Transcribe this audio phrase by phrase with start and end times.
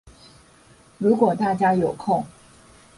[0.97, 2.25] 如果大家有空